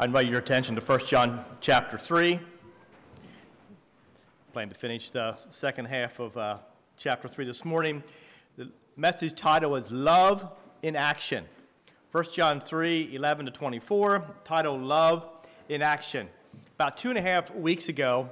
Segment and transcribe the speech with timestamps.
[0.00, 2.40] I invite your attention to 1 John chapter 3.
[4.54, 6.56] Plan to finish the second half of uh,
[6.96, 8.02] chapter 3 this morning.
[8.56, 10.52] The message title is Love
[10.82, 11.44] in Action.
[12.12, 15.28] 1 John 3 11 to 24, title Love
[15.68, 16.30] in Action.
[16.76, 18.30] About two and a half weeks ago,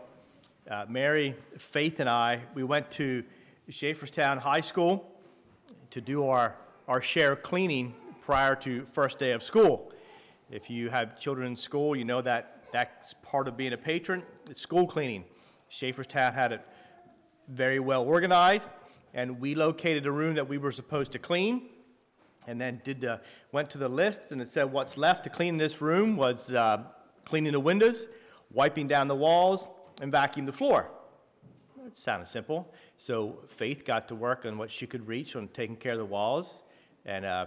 [0.70, 3.22] uh, Mary, Faith, and I, we went to
[3.70, 5.06] Schaefferstown High School
[5.90, 6.56] to do our,
[6.88, 9.92] our share cleaning prior to first day of school.
[10.50, 14.22] If you have children in school, you know that that's part of being a patron.
[14.48, 15.24] It's school cleaning.
[15.70, 16.62] Schaefferstown had it
[17.48, 18.70] very well organized,
[19.12, 21.68] and we located a room that we were supposed to clean,
[22.46, 23.20] and then did the,
[23.52, 26.50] went to the lists, and it said what's left to clean in this room was
[26.52, 26.82] uh,
[27.26, 28.08] cleaning the windows,
[28.50, 29.68] wiping down the walls,
[30.00, 30.88] and vacuuming the floor.
[31.86, 32.72] It sounded simple.
[32.96, 36.06] So Faith got to work on what she could reach on taking care of the
[36.06, 36.62] walls,
[37.04, 37.46] and uh,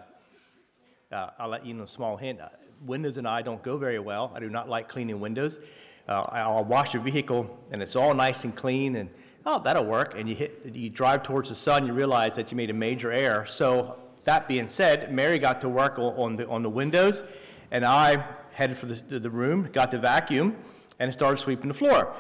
[1.12, 2.40] uh, I'll let you know a small hint.
[2.86, 4.32] Windows and I don't go very well.
[4.36, 5.60] I do not like cleaning windows.
[6.08, 9.10] Uh, I'll wash a vehicle and it's all nice and clean and
[9.46, 10.16] oh that'll work.
[10.18, 13.12] And you hit, you drive towards the sun, you realize that you made a major
[13.12, 13.46] error.
[13.46, 17.24] So that being said, Mary got to work on the on the windows,
[17.72, 20.56] and I headed for the, the room, got the vacuum,
[21.00, 22.16] and started sweeping the floor.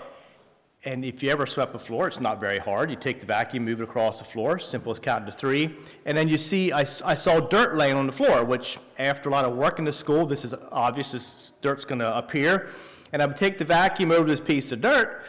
[0.83, 2.89] And if you ever swept a floor, it's not very hard.
[2.89, 5.75] You take the vacuum, move it across the floor, simple as counting to three.
[6.05, 9.31] And then you see, I, I saw dirt laying on the floor, which after a
[9.31, 12.69] lot of work in the school, this is obvious, this dirt's going to appear.
[13.13, 15.23] And I would take the vacuum over this piece of dirt,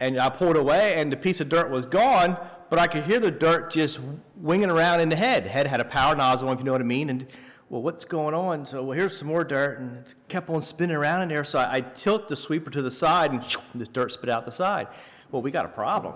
[0.00, 2.38] and I pulled away, and the piece of dirt was gone,
[2.70, 4.00] but I could hear the dirt just
[4.36, 5.46] winging around in the head.
[5.46, 7.10] Head had a power nozzle, if you know what I mean.
[7.10, 7.26] And
[7.68, 8.64] well, what's going on?
[8.64, 11.42] So, well, here's some more dirt, and it kept on spinning around in there.
[11.42, 13.42] So I, I tilt the sweeper to the side, and
[13.74, 14.86] the dirt spit out the side.
[15.32, 16.14] Well, we got a problem.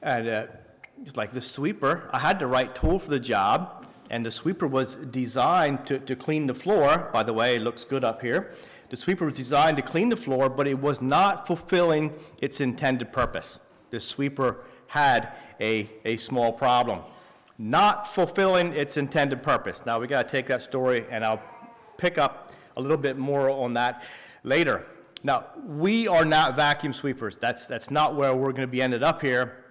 [0.00, 0.46] And uh,
[1.04, 4.66] it's like the sweeper, I had the right tool for the job, and the sweeper
[4.66, 7.10] was designed to, to clean the floor.
[7.12, 8.52] By the way, it looks good up here.
[8.88, 13.12] The sweeper was designed to clean the floor, but it was not fulfilling its intended
[13.12, 13.60] purpose.
[13.90, 17.00] The sweeper had a, a small problem
[17.62, 19.86] not fulfilling its intended purpose.
[19.86, 21.42] Now we got to take that story and I'll
[21.96, 24.02] pick up a little bit more on that
[24.42, 24.86] later.
[25.22, 27.36] Now, we are not vacuum sweepers.
[27.36, 29.64] That's, that's not where we're going to be ended up here.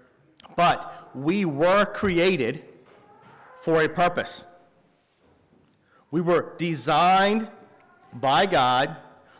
[0.56, 2.64] But we were created
[3.58, 4.48] for a purpose.
[6.10, 7.52] We were designed
[8.14, 8.96] by God.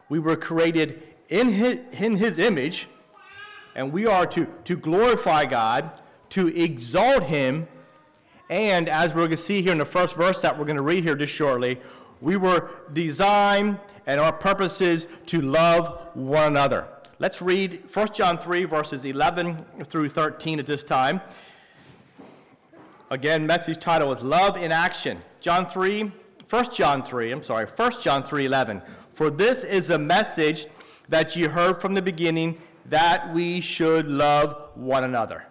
[0.10, 2.90] We were created in his, in his image.
[3.76, 5.98] And we are to, to glorify God,
[6.32, 7.68] to exalt Him,
[8.52, 10.84] and as we're going to see here in the first verse that we're going to
[10.84, 11.80] read here just shortly,
[12.20, 16.86] we were designed and our purpose is to love one another.
[17.18, 21.22] Let's read 1 John 3, verses 11 through 13 at this time.
[23.10, 25.22] Again, message title is Love in Action.
[25.40, 26.12] John 3,
[26.50, 28.82] 1 John 3, I'm sorry, 1 John 3, 11.
[29.12, 30.68] For this is a message
[31.08, 35.46] that you heard from the beginning that we should love one another.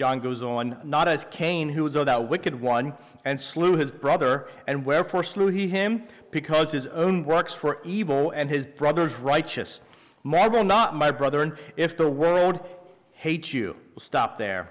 [0.00, 2.94] John goes on, not as Cain, who was of that wicked one,
[3.26, 4.48] and slew his brother.
[4.66, 6.04] And wherefore slew he him?
[6.30, 9.82] Because his own works were evil and his brother's righteous.
[10.22, 12.66] Marvel not, my brethren, if the world
[13.12, 13.76] hates you.
[13.90, 14.70] We'll stop there.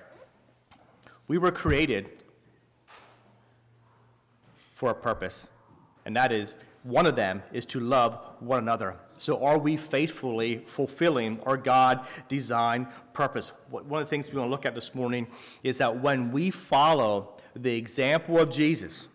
[1.28, 2.09] We were created
[4.73, 5.47] for a purpose,
[6.06, 8.95] and that is one of them is to love one another.
[9.19, 13.52] So, are we faithfully fulfilling our God designed purpose?
[13.69, 15.28] One of the things we want to look at this morning
[15.62, 19.09] is that when we follow the example of Jesus,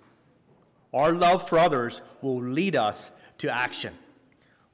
[0.93, 3.95] our love for others will lead us to action.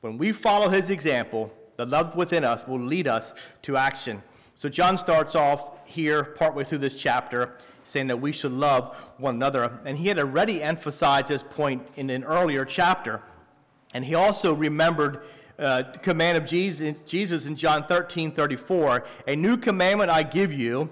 [0.00, 4.24] When we follow his example, the love within us will lead us to action.
[4.56, 9.36] So, John starts off here, partway through this chapter, saying that we should love one
[9.36, 9.78] another.
[9.84, 13.22] And he had already emphasized this point in an earlier chapter
[13.92, 15.22] and he also remembered
[15.58, 19.04] uh, command of Jesus, Jesus in John 13 34.
[19.28, 20.88] A new commandment I give you,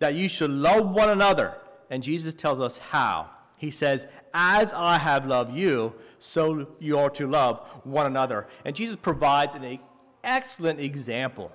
[0.00, 1.54] that you should love one another.
[1.90, 3.30] And Jesus tells us how.
[3.56, 8.48] He says, As I have loved you, so you are to love one another.
[8.64, 9.78] And Jesus provides an
[10.24, 11.52] excellent example.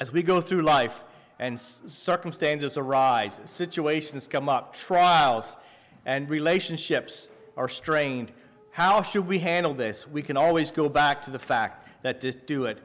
[0.00, 1.04] As we go through life
[1.38, 5.56] and circumstances arise, situations come up, trials,
[6.04, 8.32] and relationships are strained,
[8.74, 10.08] how should we handle this?
[10.08, 12.78] We can always go back to the fact that to do it,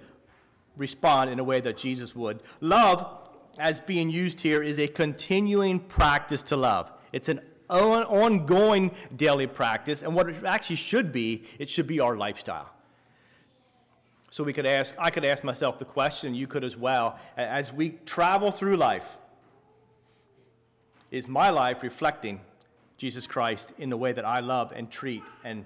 [0.78, 2.44] respond in a way that Jesus would.
[2.62, 3.08] Love,
[3.58, 6.92] as being used here, is a continuing practice to love.
[7.12, 12.16] It's an ongoing daily practice, and what it actually should be, it should be our
[12.16, 12.70] lifestyle.
[14.30, 17.74] So we could ask, I could ask myself the question, you could as well, as
[17.74, 19.18] we travel through life,
[21.10, 22.42] is my life reflecting
[22.98, 25.66] Jesus Christ in the way that I love and treat and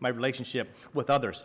[0.00, 1.44] my relationship with others.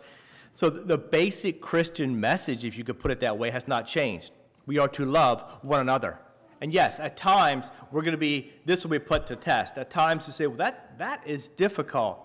[0.52, 4.32] So the basic Christian message, if you could put it that way, has not changed.
[4.64, 6.18] We are to love one another.
[6.60, 9.76] And yes, at times we're going to be, this will be put to test.
[9.76, 12.18] At times you say, well, that's, that is difficult.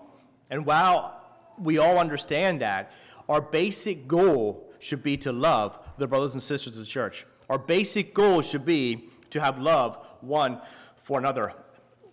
[0.50, 1.20] And while
[1.58, 2.92] we all understand that,
[3.28, 7.26] our basic goal should be to love the brothers and sisters of the church.
[7.50, 10.60] Our basic goal should be to have love one
[10.96, 11.52] for another.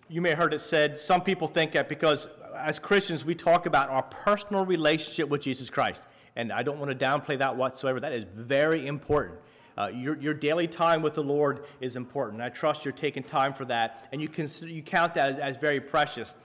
[0.08, 2.28] You may have heard it said, some people think that because
[2.64, 6.06] as Christians we talk about our personal relationship with Jesus Christ.
[6.36, 8.00] And I don't want to downplay that whatsoever.
[8.00, 9.38] That is very important.
[9.76, 12.42] Uh, your, your daily time with the Lord is important.
[12.42, 15.56] I trust you're taking time for that, and you, consider, you count that as, as
[15.56, 16.36] very precious.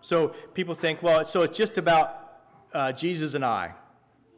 [0.00, 2.40] So people think, well, so it's just about
[2.74, 3.72] uh, Jesus and I.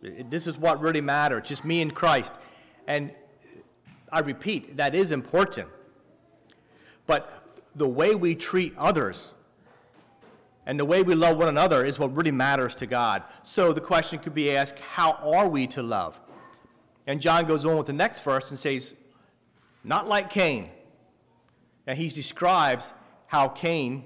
[0.02, 2.34] This is what really matters, just me and Christ.
[2.86, 3.12] And
[4.12, 5.68] I repeat, that is important.
[7.06, 9.33] But the way we treat others
[10.66, 13.22] and the way we love one another is what really matters to God.
[13.42, 16.18] So the question could be asked how are we to love?
[17.06, 18.94] And John goes on with the next verse and says,
[19.82, 20.70] not like Cain.
[21.86, 22.94] And he describes
[23.26, 24.04] how Cain,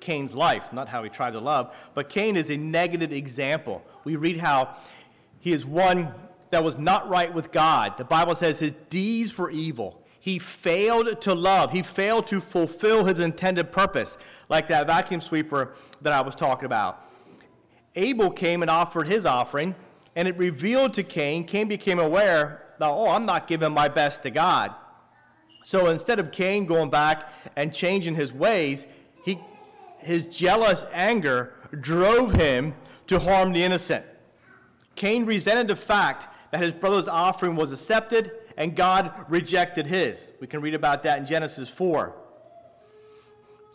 [0.00, 3.82] Cain's life, not how he tried to love, but Cain is a negative example.
[4.04, 4.76] We read how
[5.40, 6.12] he is one
[6.50, 7.96] that was not right with God.
[7.96, 10.02] The Bible says his deeds were evil.
[10.28, 11.72] He failed to love.
[11.72, 14.18] He failed to fulfill his intended purpose,
[14.50, 15.72] like that vacuum sweeper
[16.02, 17.02] that I was talking about.
[17.96, 19.74] Abel came and offered his offering,
[20.14, 24.22] and it revealed to Cain, Cain became aware that, oh, I'm not giving my best
[24.24, 24.74] to God.
[25.64, 28.86] So instead of Cain going back and changing his ways,
[29.24, 29.40] he,
[29.96, 32.74] his jealous anger drove him
[33.06, 34.04] to harm the innocent.
[34.94, 40.30] Cain resented the fact that his brother's offering was accepted and God rejected his.
[40.40, 42.12] We can read about that in Genesis 4.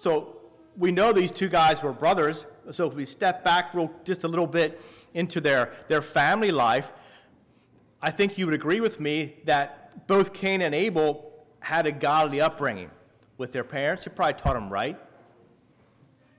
[0.02, 0.36] So
[0.78, 2.46] we know these two guys were brothers.
[2.70, 4.82] So if we step back real, just a little bit
[5.14, 6.92] into their, their family life,
[8.02, 11.32] I think you would agree with me that both Cain and Abel
[11.62, 12.92] had a godly upbringing
[13.38, 14.04] with their parents.
[14.04, 15.00] They probably taught them right.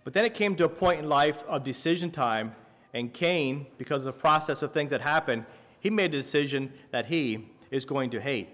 [0.05, 2.55] But then it came to a point in life of decision time,
[2.93, 5.46] and Cain, because of the process of things that happened,
[5.81, 8.48] he made a decision that he is going to hate.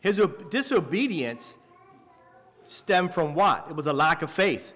[0.00, 0.20] His
[0.50, 1.56] disobedience
[2.64, 3.66] stemmed from what?
[3.70, 4.74] It was a lack of faith.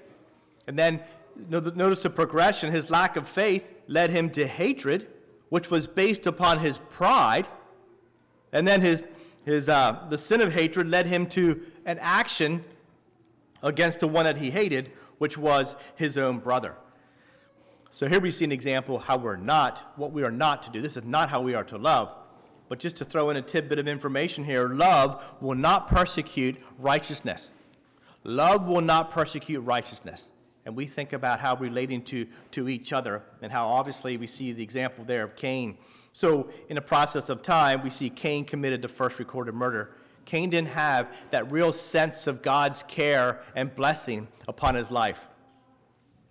[0.66, 1.00] And then
[1.48, 2.72] notice the progression.
[2.72, 5.08] His lack of faith led him to hatred,
[5.50, 7.48] which was based upon his pride.
[8.52, 9.04] And then his,
[9.44, 12.64] his, uh, the sin of hatred led him to an action
[13.62, 16.74] against the one that he hated, which was his own brother.
[17.90, 20.80] So here we see an example how we're not, what we are not to do.
[20.80, 22.16] This is not how we are to love.
[22.72, 27.50] But just to throw in a tidbit of information here love will not persecute righteousness.
[28.24, 30.32] Love will not persecute righteousness.
[30.64, 34.54] And we think about how relating to, to each other and how obviously we see
[34.54, 35.76] the example there of Cain.
[36.14, 39.90] So, in the process of time, we see Cain committed the first recorded murder.
[40.24, 45.28] Cain didn't have that real sense of God's care and blessing upon his life.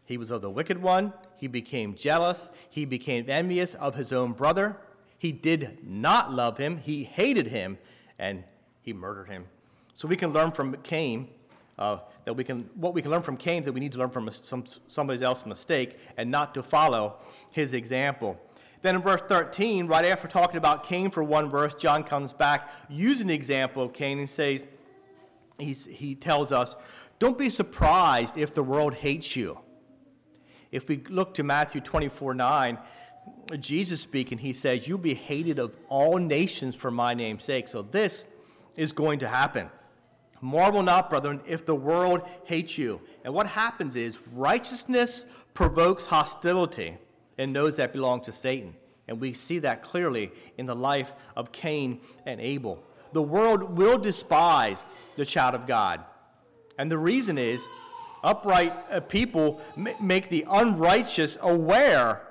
[0.05, 1.13] He was of the wicked one.
[1.37, 2.49] He became jealous.
[2.71, 4.77] He became envious of his own brother.
[5.21, 7.77] He did not love him, he hated him,
[8.18, 8.44] and
[8.81, 9.45] he murdered him.
[9.94, 11.27] So we can learn from Cain
[11.77, 14.09] uh, that we can, what we can learn from Cain that we need to learn
[14.09, 17.18] from some, somebody else's mistake and not to follow
[17.51, 18.41] his example.
[18.81, 22.71] Then in verse 13, right after talking about Cain for one verse, John comes back
[22.90, 24.66] using the example of Cain and says,
[25.59, 26.75] he's, he tells us,
[27.19, 29.59] Don't be surprised if the world hates you.
[30.71, 32.80] If we look to Matthew 24 9,
[33.59, 37.68] Jesus speaking, he says, You'll be hated of all nations for my name's sake.
[37.68, 38.25] So this
[38.75, 39.69] is going to happen.
[40.42, 43.01] Marvel not, brethren, if the world hates you.
[43.23, 46.97] And what happens is righteousness provokes hostility
[47.37, 48.75] in those that belong to Satan.
[49.07, 52.81] And we see that clearly in the life of Cain and Abel.
[53.13, 54.85] The world will despise
[55.16, 56.01] the child of God.
[56.78, 57.68] And the reason is
[58.23, 62.21] upright uh, people make the unrighteous aware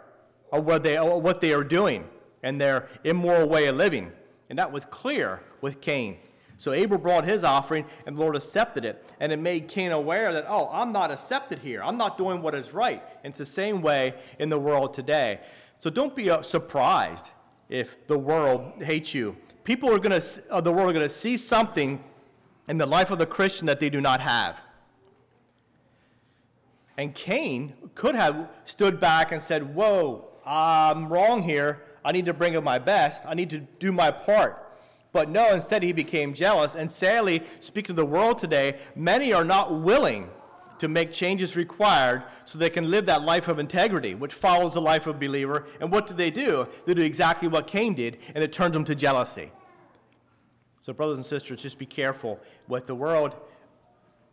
[0.53, 2.09] of what they, what they are doing
[2.43, 4.13] and their immoral way of living.
[4.49, 6.17] And that was clear with Cain.
[6.61, 9.03] So Abel brought his offering, and the Lord accepted it.
[9.19, 11.83] And it made Cain aware that, oh, I'm not accepted here.
[11.83, 13.03] I'm not doing what is right.
[13.25, 15.41] And it's the same way in the world today.
[15.79, 17.31] So don't be uh, surprised
[17.71, 19.37] if the world hates you.
[19.65, 22.03] People are going to, uh, the world are going to see something
[22.69, 24.61] in the life of the Christian that they do not have.
[26.99, 31.83] And Cain could have stood back and said, Whoa, I'm wrong here.
[32.05, 33.25] I need to bring up my best.
[33.27, 34.67] I need to do my part.
[35.13, 36.75] But no, instead he became jealous.
[36.75, 40.31] And sadly, speaking to the world today, many are not willing
[40.79, 44.81] to make changes required so they can live that life of integrity, which follows the
[44.81, 45.67] life of a believer.
[45.79, 46.69] And what do they do?
[46.87, 49.53] They do exactly what Cain did, and it turns them to jealousy.
[50.81, 52.41] So, brothers and sisters, just be careful.
[52.67, 53.35] What the world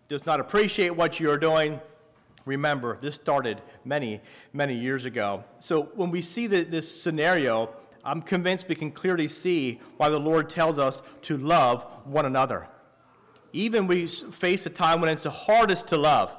[0.07, 1.81] does not appreciate what you're doing,
[2.47, 4.21] remember, this started many,
[4.53, 5.43] many years ago.
[5.59, 7.69] So, when we see the, this scenario,
[8.03, 12.67] I'm convinced we can clearly see why the Lord tells us to love one another.
[13.53, 16.35] Even we face a time when it's the hardest to love.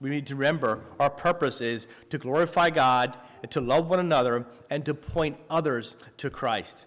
[0.00, 4.46] We need to remember our purpose is to glorify God and to love one another
[4.70, 6.86] and to point others to Christ.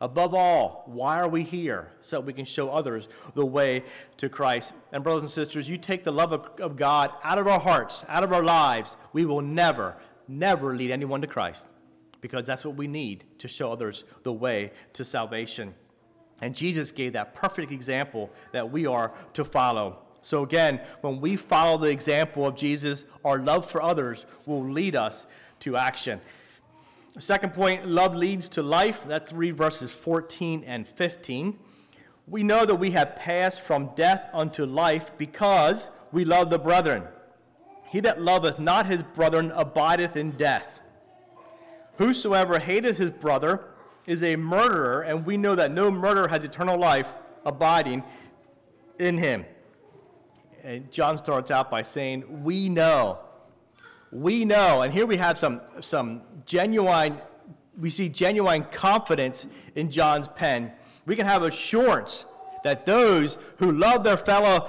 [0.00, 1.90] Above all, why are we here?
[2.02, 3.82] So we can show others the way
[4.18, 4.72] to Christ.
[4.92, 8.04] And, brothers and sisters, you take the love of, of God out of our hearts,
[8.08, 9.96] out of our lives, we will never,
[10.28, 11.66] never lead anyone to Christ
[12.20, 15.74] because that's what we need to show others the way to salvation.
[16.40, 19.98] And Jesus gave that perfect example that we are to follow.
[20.20, 24.94] So, again, when we follow the example of Jesus, our love for others will lead
[24.94, 25.26] us
[25.60, 26.20] to action.
[27.18, 29.02] Second point, love leads to life.
[29.06, 31.58] That's read verses 14 and 15.
[32.28, 37.04] We know that we have passed from death unto life because we love the brethren.
[37.86, 40.80] He that loveth not his brethren abideth in death.
[41.96, 43.64] Whosoever hateth his brother
[44.06, 47.08] is a murderer, and we know that no murderer has eternal life
[47.44, 48.04] abiding
[48.98, 49.44] in him.
[50.62, 53.18] And John starts out by saying, We know
[54.10, 57.18] we know, and here we have some, some genuine,
[57.78, 60.72] we see genuine confidence in John's pen.
[61.06, 62.24] We can have assurance
[62.64, 64.68] that those who love their fellow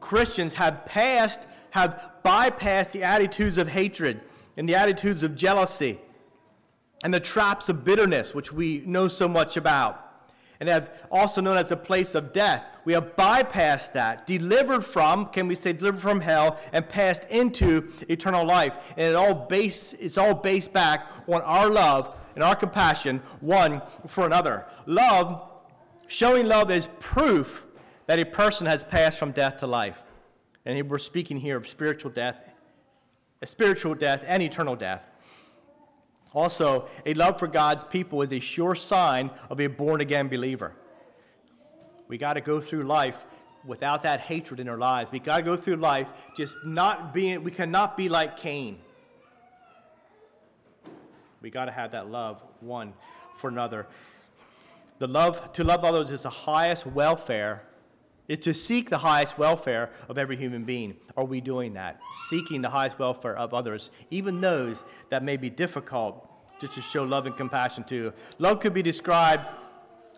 [0.00, 4.20] Christians have passed, have bypassed the attitudes of hatred
[4.56, 5.98] and the attitudes of jealousy
[7.04, 10.11] and the traps of bitterness, which we know so much about
[10.62, 12.64] and have also known as the place of death.
[12.84, 17.90] We have bypassed that, delivered from, can we say, delivered from hell, and passed into
[18.08, 18.76] eternal life.
[18.96, 23.82] And it all base, it's all based back on our love and our compassion one
[24.06, 24.66] for another.
[24.86, 25.50] Love,
[26.06, 27.66] showing love is proof
[28.06, 30.00] that a person has passed from death to life.
[30.64, 32.40] And we're speaking here of spiritual death,
[33.44, 35.08] spiritual death and eternal death.
[36.34, 40.72] Also, a love for God's people is a sure sign of a born again believer.
[42.08, 43.24] We got to go through life
[43.64, 45.10] without that hatred in our lives.
[45.12, 48.78] We got to go through life just not being, we cannot be like Cain.
[51.40, 52.94] We got to have that love one
[53.36, 53.86] for another.
[54.98, 57.62] The love, to love others is the highest welfare
[58.28, 60.96] it's to seek the highest welfare of every human being.
[61.16, 62.00] Are we doing that?
[62.28, 66.28] Seeking the highest welfare of others, even those that may be difficult
[66.60, 68.12] just to show love and compassion to.
[68.38, 69.44] Love could be described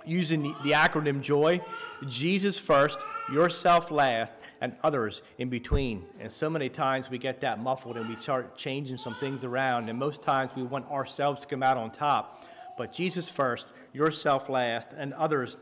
[0.06, 1.60] using the acronym JOY
[2.06, 2.98] Jesus first,
[3.32, 6.04] yourself last, and others in between.
[6.20, 9.88] And so many times we get that muffled and we start changing some things around,
[9.88, 12.44] and most times we want ourselves to come out on top.
[12.76, 15.56] But Jesus first, yourself last, and others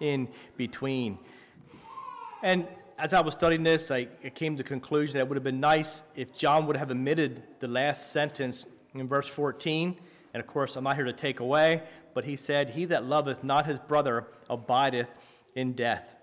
[0.00, 1.18] in between.
[2.42, 2.66] And
[2.98, 5.60] as I was studying this, I, came to the conclusion that it would have been
[5.60, 9.96] nice if John would have omitted the last sentence in verse 14.
[10.32, 11.82] And of course, I'm not here to take away,
[12.14, 15.12] but he said, He that loveth not his brother abideth
[15.54, 16.14] in death.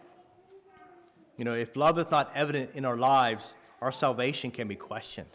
[1.38, 5.30] You know, if love is not evident in our lives, our salvation can be questioned.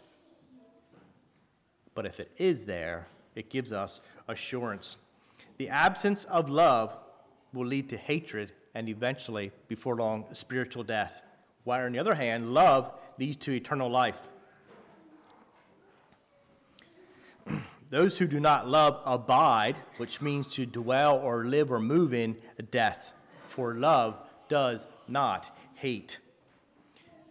[1.93, 4.97] But if it is there, it gives us assurance.
[5.57, 6.95] The absence of love
[7.53, 11.21] will lead to hatred and eventually, before long, spiritual death.
[11.63, 14.19] While on the other hand, love leads to eternal life.
[17.89, 22.37] Those who do not love abide, which means to dwell or live or move in
[22.71, 23.13] death,
[23.45, 26.19] for love does not hate.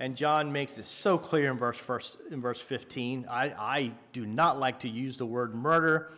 [0.01, 3.27] And John makes this so clear in verse, first, in verse 15.
[3.29, 6.13] I, I do not like to use the word murder,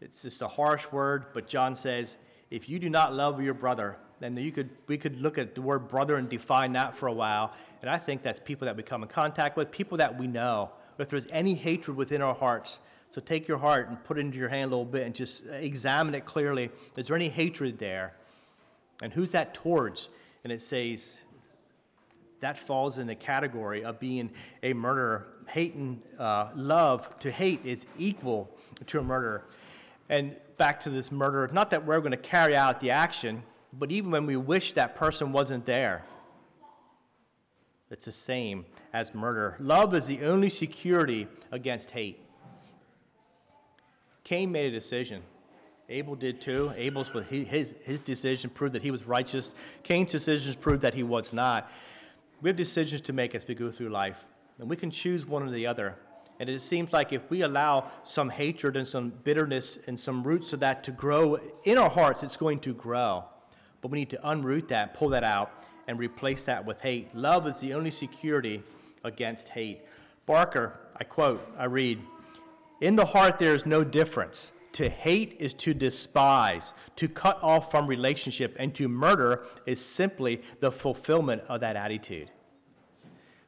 [0.00, 2.16] it's just a harsh word, but John says,
[2.50, 5.62] if you do not love your brother, then you could, we could look at the
[5.62, 7.52] word brother and define that for a while.
[7.82, 10.70] And I think that's people that we come in contact with, people that we know.
[10.98, 14.36] If there's any hatred within our hearts, so take your heart and put it into
[14.36, 16.70] your hand a little bit and just examine it clearly.
[16.96, 18.14] Is there any hatred there?
[19.00, 20.08] And who's that towards?
[20.42, 21.18] And it says
[22.40, 24.30] that falls in the category of being
[24.62, 25.26] a murderer.
[25.46, 28.50] Hate and uh, love to hate is equal
[28.86, 29.44] to a murder.
[30.08, 33.42] And back to this murder, not that we're going to carry out the action,
[33.78, 36.04] but even when we wish that person wasn't there,
[37.90, 39.56] it's the same as murder.
[39.60, 42.20] Love is the only security against hate.
[44.24, 45.22] Cain made a decision.
[45.88, 46.70] Abel did too.
[46.76, 49.54] Abel's his, his decision proved that he was righteous.
[49.84, 51.70] Cain's decisions proved that he was not.
[52.42, 54.26] We have decisions to make as we go through life,
[54.58, 55.96] and we can choose one or the other.
[56.40, 60.52] And it seems like if we allow some hatred and some bitterness and some roots
[60.52, 63.24] of that to grow in our hearts, it's going to grow.
[63.80, 65.52] But we need to unroot that, pull that out,
[65.86, 67.14] and replace that with hate.
[67.14, 68.62] Love is the only security
[69.04, 69.80] against hate.
[70.26, 72.00] Barker, I quote, I read,
[72.80, 74.52] In the heart there is no difference.
[74.72, 80.42] To hate is to despise, to cut off from relationship, and to murder is simply
[80.60, 82.30] the fulfillment of that attitude.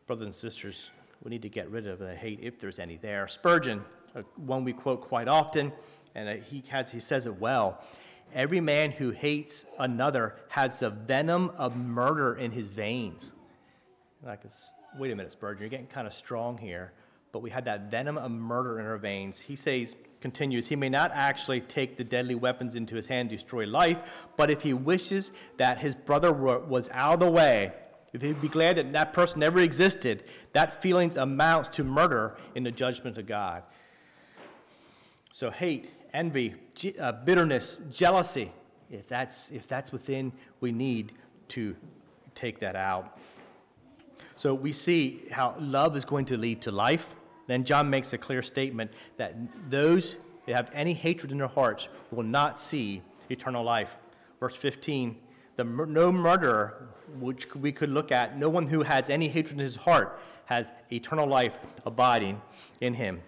[0.07, 0.91] Brothers and sisters,
[1.23, 3.29] we need to get rid of the hate if there's any there.
[3.29, 3.85] Spurgeon,
[4.17, 5.73] uh, one we quote quite often,
[6.15, 7.85] and uh, he, has, he says it well.
[8.35, 13.33] Every man who hates another has the venom of murder in his veins.
[14.25, 14.43] Like,
[14.99, 16.93] wait a minute, Spurgeon, you're getting kind of strong here.
[17.33, 19.41] But we had that venom of murder in our veins.
[19.41, 23.37] He says, continues, he may not actually take the deadly weapons into his hand to
[23.37, 27.73] destroy life, but if he wishes that his brother was out of the way,
[28.13, 32.65] if he'd be glad that that person never existed, that feeling amounts to murder in
[32.65, 33.63] the judgment of God.
[35.33, 36.55] So, hate, envy,
[36.99, 38.53] uh, bitterness, jealousy,
[38.91, 41.13] if that's, if that's within, we need
[41.49, 41.77] to
[42.35, 43.19] take that out.
[44.37, 47.07] So, we see how love is going to lead to life.
[47.47, 49.35] Then, John makes a clear statement that
[49.71, 53.99] those who have any hatred in their hearts will not see eternal life.
[54.41, 55.17] Verse 15
[55.57, 56.89] the, no murderer,
[57.19, 60.73] which we could look at, no one who has any hatred in his heart has
[60.91, 62.41] eternal life abiding
[62.81, 63.21] in him.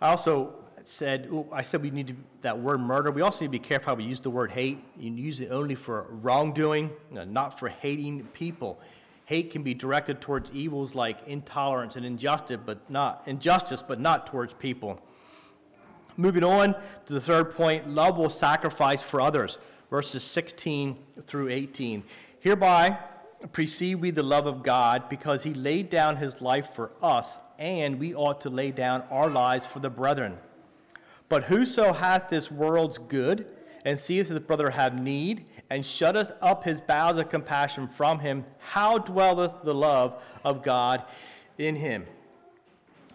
[0.00, 0.54] I also
[0.88, 3.10] said, I said we need to, that word murder.
[3.10, 4.78] We also need to be careful how we use the word hate.
[4.98, 8.80] You use it only for wrongdoing, not for hating people.
[9.24, 14.26] Hate can be directed towards evils like intolerance and injustice, but not injustice, but not
[14.26, 15.00] towards people.
[16.16, 16.74] Moving on
[17.06, 19.58] to the third point, love will sacrifice for others
[19.92, 22.02] verses 16 through 18.
[22.40, 22.98] Hereby
[23.52, 28.00] precede we the love of God, because he laid down his life for us, and
[28.00, 30.38] we ought to lay down our lives for the brethren.
[31.32, 33.46] But whoso hath this world's good,
[33.86, 38.44] and seeth his brother have need, and shutteth up his bowels of compassion from him,
[38.58, 41.04] how dwelleth the love of God
[41.56, 42.04] in him?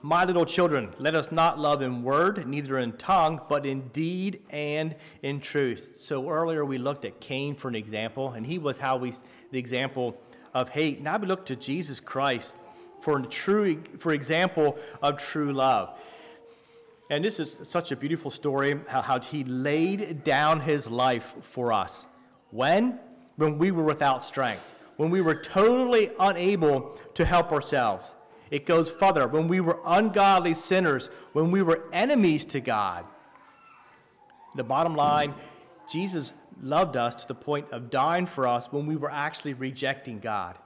[0.02, 4.42] My little children, let us not love in word, neither in tongue, but in deed
[4.50, 5.98] and in truth.
[5.98, 9.14] So earlier we looked at Cain for an example, and he was how we
[9.52, 10.18] the example
[10.56, 11.04] of hate.
[11.04, 12.56] Now we look to Jesus Christ
[13.00, 16.00] for true for example of true love.
[17.10, 21.72] And this is such a beautiful story how, how he laid down his life for
[21.72, 22.08] us.
[22.52, 23.00] When?
[23.38, 28.16] When we were without strength, when we were totally unable to help ourselves.
[28.50, 29.28] It goes further.
[29.28, 33.06] When we were ungodly sinners, when we were enemies to God.
[34.56, 35.36] The bottom line
[35.90, 40.20] Jesus loved us to the point of dying for us when we were actually rejecting
[40.20, 40.58] God.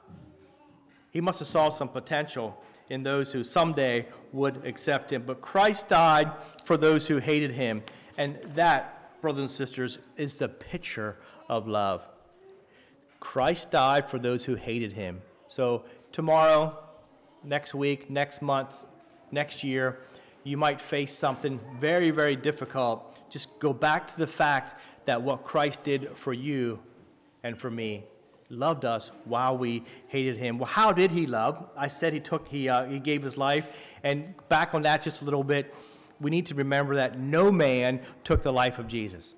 [1.11, 5.23] He must have saw some potential in those who someday would accept him.
[5.25, 6.29] But Christ died
[6.65, 7.83] for those who hated him.
[8.17, 11.15] And that, brothers and sisters, is the picture
[11.47, 12.05] of love.
[13.21, 15.21] Christ died for those who hated him.
[15.47, 16.77] So tomorrow,
[17.45, 18.85] next week, next month,
[19.31, 20.01] next year,
[20.43, 23.31] you might face something very, very difficult.
[23.31, 24.75] Just go back to the fact
[25.05, 26.79] that what Christ did for you
[27.41, 28.03] and for me
[28.51, 30.59] loved us while we hated him.
[30.59, 31.69] Well, how did he love?
[31.75, 33.65] I said he took he uh, he gave his life,
[34.03, 35.73] and back on that just a little bit,
[36.19, 39.35] we need to remember that no man took the life of Jesus.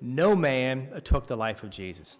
[0.00, 2.18] No man took the life of Jesus.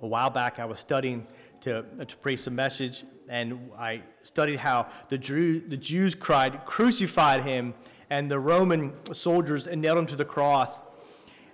[0.00, 1.26] A while back, I was studying
[1.62, 7.42] to, to preach a message, and I studied how the, Jew, the Jews cried, crucified
[7.42, 7.74] him,
[8.10, 10.82] and the Roman soldiers nailed him to the cross.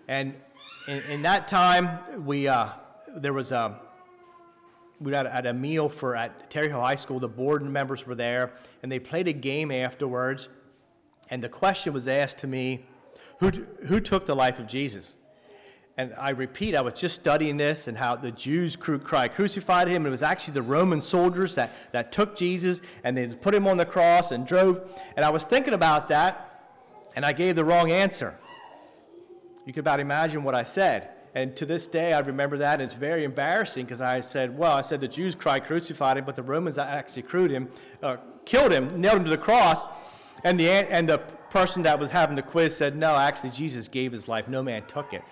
[0.09, 0.35] And
[0.87, 2.69] in, in that time, we, uh,
[3.17, 3.79] there was a,
[5.01, 7.21] we were at, a meal for at Terre Hill High School.
[7.21, 10.49] The board members were there, and they played a game afterwards.
[11.31, 12.85] And the question was asked to me,
[13.41, 13.51] who,
[13.87, 15.17] who took the life of Jesus?
[15.97, 19.99] And I repeat, I was just studying this and how the Jews cried, crucified him.
[19.99, 23.69] And it was actually the Roman soldiers that, that took Jesus and they put him
[23.69, 24.91] on the cross and drove.
[25.17, 26.51] And I was thinking about that,
[27.15, 28.37] and I gave the wrong answer.
[29.67, 31.11] You can about imagine what I said.
[31.35, 32.75] And to this day, I remember that.
[32.75, 36.25] And it's very embarrassing because I said, well, I said the Jews cried, crucified him,
[36.25, 37.69] but the Romans actually crewed him,
[38.03, 39.87] uh, killed him, nailed him to the cross.
[40.45, 44.13] And the, and the person that was having the quiz said, no, actually, Jesus gave
[44.13, 44.47] his life.
[44.47, 45.23] No man took it.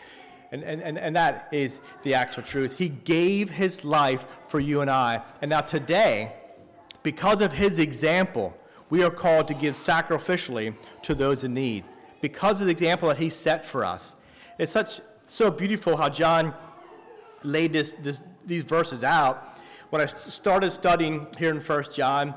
[0.51, 2.77] And, and, and that is the actual truth.
[2.77, 5.23] He gave his life for you and I.
[5.41, 6.35] And now, today,
[7.03, 8.55] because of his example,
[8.91, 11.85] we are called to give sacrificially to those in need.
[12.21, 14.17] Because of the example that he set for us.
[14.59, 15.01] It's such
[15.33, 16.53] so beautiful how John
[17.43, 19.59] laid this, this, these verses out.
[19.89, 22.35] When I started studying here in First John,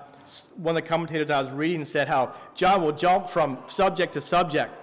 [0.55, 4.21] one of the commentators I was reading said how John will jump from subject to
[4.21, 4.73] subject.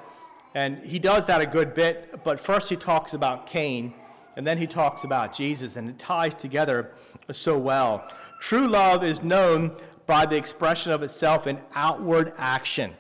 [0.55, 3.95] And he does that a good bit, but first he talks about Cain,
[4.37, 6.93] and then he talks about Jesus, and it ties together
[7.31, 8.07] so well.
[8.43, 12.95] True love is known by the expression of itself in outward action.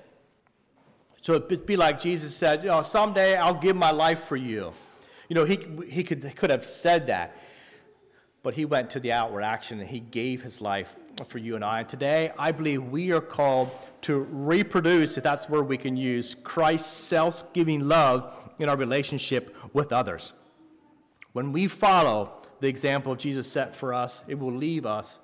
[1.20, 4.72] So it'd be like Jesus said, you know, someday I'll give my life for you.
[5.33, 7.35] You know, he, he could, could have said that,
[8.42, 10.95] but he went to the outward action and he gave his life
[11.27, 11.81] for you and I.
[11.81, 13.71] And today, I believe we are called
[14.03, 19.57] to reproduce, if that's where we can use, Christ's self giving love in our relationship
[19.73, 20.35] with others.
[21.33, 25.18] When we follow the example Jesus set for us, it will leave us,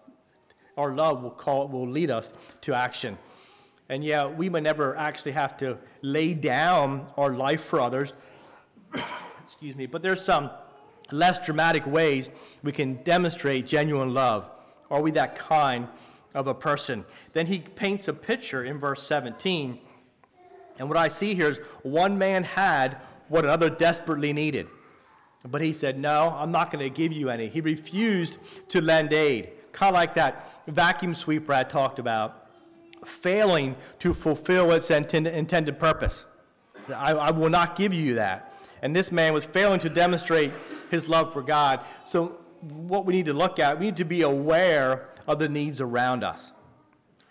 [0.78, 3.18] our love will, call, will lead us to action.
[3.90, 8.14] And yeah, we may never actually have to lay down our life for others.
[9.58, 10.50] Excuse me, but there's some
[11.10, 12.30] less dramatic ways
[12.62, 14.48] we can demonstrate genuine love.
[14.88, 15.88] Are we that kind
[16.32, 17.04] of a person?
[17.32, 19.80] Then he paints a picture in verse 17.
[20.78, 24.68] And what I see here is one man had what another desperately needed.
[25.44, 27.48] But he said, No, I'm not going to give you any.
[27.48, 29.50] He refused to lend aid.
[29.72, 32.46] Kind of like that vacuum sweeper I talked about
[33.04, 36.26] failing to fulfill its intended, purpose.
[36.94, 38.47] I, I will not give you that.
[38.82, 40.52] And this man was failing to demonstrate
[40.90, 41.80] his love for God.
[42.04, 45.80] So, what we need to look at, we need to be aware of the needs
[45.80, 46.54] around us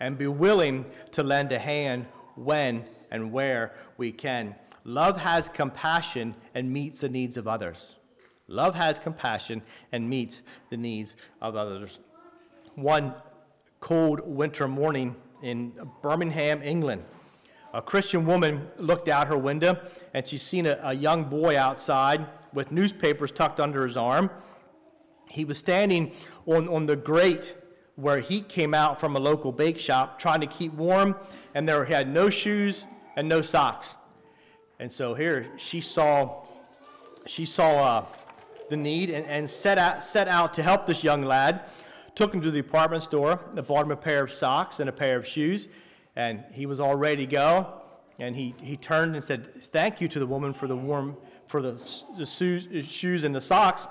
[0.00, 4.54] and be willing to lend a hand when and where we can.
[4.84, 7.96] Love has compassion and meets the needs of others.
[8.46, 9.60] Love has compassion
[9.92, 12.00] and meets the needs of others.
[12.74, 13.14] One
[13.80, 17.04] cold winter morning, in Birmingham, England.
[17.74, 19.78] A Christian woman looked out her window
[20.14, 24.30] and she seen a, a young boy outside with newspapers tucked under his arm.
[25.28, 26.12] He was standing
[26.46, 27.56] on, on the grate
[27.96, 31.16] where heat came out from a local bake shop trying to keep warm,
[31.54, 33.96] and there he had no shoes and no socks.
[34.78, 36.44] And so here she saw
[37.26, 38.04] she saw uh,
[38.70, 41.64] the need and, and set, out, set out to help this young lad
[42.14, 44.92] took him to the department store and bought him a pair of socks and a
[44.92, 45.68] pair of shoes,
[46.18, 47.72] and he was all ready to go.
[48.18, 51.62] And he, he turned and said, Thank you to the woman for the warm, for
[51.62, 51.72] the,
[52.16, 53.86] the uh, shoes and the socks.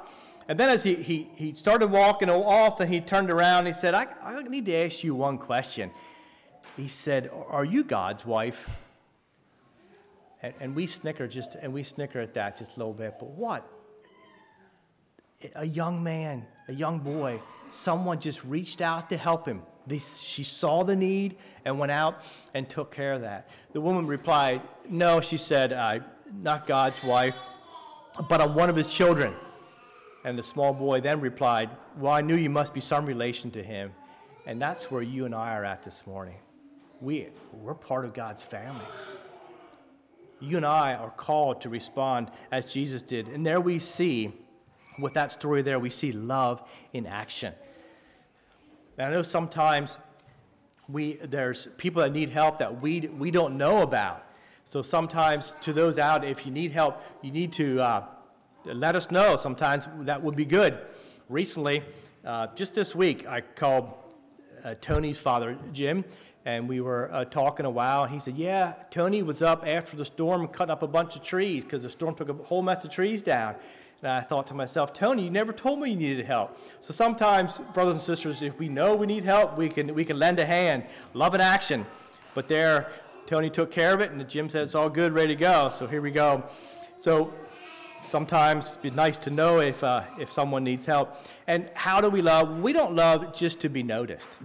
[0.49, 3.73] And then as he, he, he started walking off, and he turned around and he
[3.73, 5.89] said, I, I need to ask you one question.
[6.75, 8.69] He said, Are you God's wife?
[10.43, 13.15] And, and we snicker just and we snicker at that just a little bit.
[13.19, 13.65] But what?
[15.55, 19.61] A young man, a young boy someone just reached out to help him.
[19.85, 22.21] They, she saw the need and went out
[22.53, 23.49] and took care of that.
[23.71, 26.03] The woman replied, No, she said, I'm
[26.41, 27.37] not God's wife,
[28.29, 29.33] but I'm one of his children.
[30.25, 33.63] And the small boy then replied, Well, I knew you must be some relation to
[33.63, 33.93] him.
[34.45, 36.37] And that's where you and I are at this morning.
[36.99, 38.85] We, we're part of God's family.
[40.39, 43.27] You and I are called to respond as Jesus did.
[43.29, 44.33] And there we see
[44.99, 46.61] with that story there, we see love
[46.93, 47.53] in action.
[48.97, 49.97] And I know sometimes
[50.89, 54.23] we, there's people that need help that we, we don't know about.
[54.65, 58.05] So sometimes to those out, if you need help, you need to uh,
[58.65, 59.35] let us know.
[59.35, 60.77] Sometimes that would be good.
[61.29, 61.83] Recently,
[62.25, 63.93] uh, just this week, I called
[64.63, 66.03] uh, Tony's father, Jim,
[66.45, 68.03] and we were uh, talking a while.
[68.03, 71.23] And he said, Yeah, Tony was up after the storm cutting up a bunch of
[71.23, 73.55] trees because the storm took a whole mess of trees down.
[74.03, 76.57] And I thought to myself, Tony, you never told me you needed help.
[76.81, 80.19] So sometimes, brothers and sisters, if we know we need help, we can, we can
[80.19, 81.85] lend a hand, love and action.
[82.35, 82.91] But there,
[83.25, 85.69] Tony took care of it, and the Jim said it's all good, ready to go.
[85.69, 86.43] So here we go.
[86.99, 87.33] So
[88.03, 91.17] sometimes it'd be nice to know if, uh, if someone needs help.
[91.47, 92.59] And how do we love?
[92.59, 94.37] We don't love just to be noticed.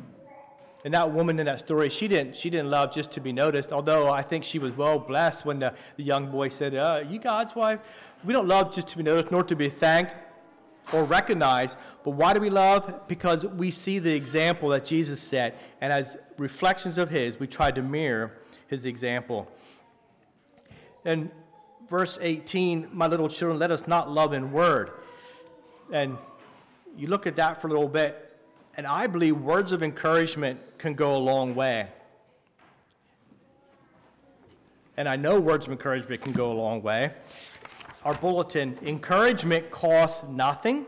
[0.85, 3.73] And that woman in that story, she didn't, she didn't love just to be noticed,
[3.73, 7.21] although I think she was well blessed when the, the young boy said, uh, You
[7.21, 7.81] God's wife?
[8.25, 10.17] We don't love just to be noticed nor to be thanked
[10.93, 13.07] or recognized, but why do we love?
[13.07, 17.71] Because we see the example that Jesus set, and as reflections of his, we try
[17.71, 18.33] to mirror
[18.67, 19.49] his example.
[21.05, 21.31] And
[21.89, 24.91] verse 18, my little children, let us not love in word.
[25.93, 26.19] And
[26.97, 28.32] you look at that for a little bit,
[28.77, 31.89] and I believe words of encouragement can go a long way.
[34.97, 37.13] And I know words of encouragement can go a long way.
[38.05, 40.87] Our bulletin encouragement costs nothing,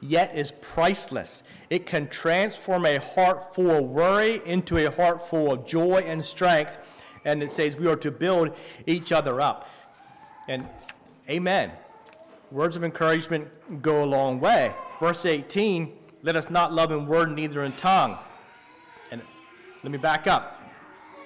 [0.00, 1.42] yet is priceless.
[1.68, 6.24] It can transform a heart full of worry into a heart full of joy and
[6.24, 6.78] strength.
[7.24, 9.68] And it says we are to build each other up.
[10.48, 10.66] And
[11.28, 11.72] amen.
[12.50, 13.48] Words of encouragement
[13.82, 14.74] go a long way.
[15.00, 18.18] Verse 18 Let us not love in word, neither in tongue.
[19.10, 19.22] And
[19.82, 20.60] let me back up.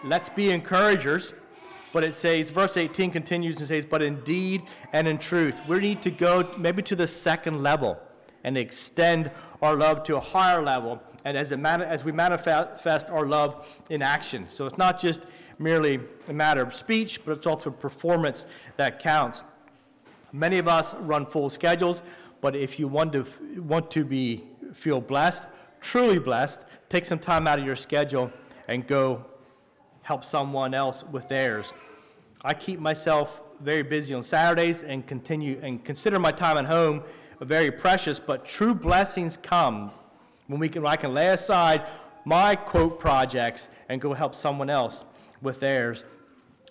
[0.04, 1.34] Let's be encouragers.
[1.92, 5.60] But it says, verse 18 continues and says, but in deed and in truth.
[5.68, 7.98] We need to go maybe to the second level
[8.42, 9.30] and extend
[9.62, 11.00] our love to a higher level.
[11.24, 14.46] And as, mani- as we manifest our love in action.
[14.48, 15.26] So it's not just
[15.58, 18.44] merely a matter of speech, but it's also performance
[18.76, 19.44] that counts.
[20.32, 22.02] Many of us run full schedules,
[22.40, 23.24] but if you want to,
[23.56, 24.44] want to be,
[24.74, 25.46] feel blessed,
[25.80, 28.32] truly blessed, take some time out of your schedule
[28.68, 29.24] and go
[30.02, 31.72] help someone else with theirs.
[32.42, 37.02] I keep myself very busy on Saturdays and continue and consider my time at home
[37.44, 39.90] very precious, but true blessings come
[40.46, 41.86] when we can, I can lay aside
[42.24, 45.04] my quote projects and go help someone else
[45.42, 46.04] with theirs.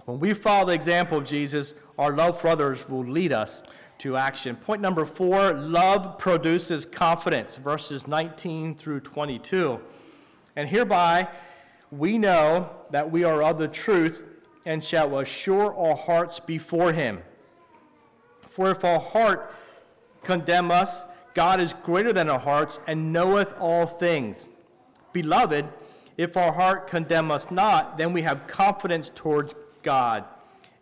[0.06, 3.64] When we follow the example of Jesus, our love for others will lead us
[4.04, 4.58] to action.
[4.58, 9.80] Point number four love produces confidence, verses 19 through 22.
[10.58, 11.30] And hereby
[11.90, 14.22] we know that we are of the truth
[14.66, 17.22] and shall assure our hearts before him.
[18.42, 19.56] For if our heart
[20.22, 24.50] condemn us, God is greater than our hearts and knoweth all things.
[25.14, 25.70] Beloved,
[26.18, 30.26] if our heart condemn us not, then we have confidence towards God.